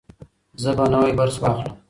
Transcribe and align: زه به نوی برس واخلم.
زه 0.61 0.71
به 0.77 0.85
نوی 0.93 1.11
برس 1.17 1.37
واخلم. 1.41 1.77